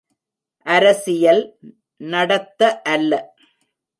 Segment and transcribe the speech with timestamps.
[0.65, 1.43] அரசியல்
[1.97, 2.81] நடத்த
[2.93, 3.11] அல்ல.